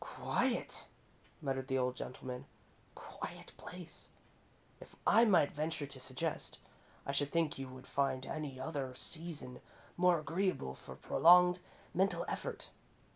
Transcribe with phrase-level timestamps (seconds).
[0.03, 0.87] "Quiet!"
[1.43, 2.45] muttered the old gentleman,
[2.95, 4.09] "quiet place!
[4.79, 6.57] If I might venture to suggest,
[7.05, 9.61] I should think you would find any other season
[9.97, 11.59] more agreeable for prolonged
[11.93, 12.69] mental effort.